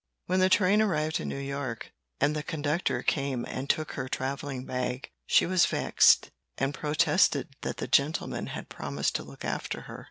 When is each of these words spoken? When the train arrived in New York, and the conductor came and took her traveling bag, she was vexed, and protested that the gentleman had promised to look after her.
When 0.25 0.39
the 0.39 0.49
train 0.49 0.81
arrived 0.81 1.19
in 1.19 1.29
New 1.29 1.37
York, 1.37 1.91
and 2.19 2.35
the 2.35 2.41
conductor 2.41 3.03
came 3.03 3.45
and 3.45 3.69
took 3.69 3.91
her 3.91 4.09
traveling 4.09 4.65
bag, 4.65 5.11
she 5.27 5.45
was 5.45 5.67
vexed, 5.67 6.31
and 6.57 6.73
protested 6.73 7.49
that 7.61 7.77
the 7.77 7.87
gentleman 7.87 8.47
had 8.47 8.67
promised 8.67 9.13
to 9.17 9.23
look 9.23 9.45
after 9.45 9.81
her. 9.81 9.99